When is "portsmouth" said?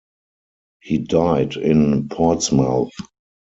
2.09-2.89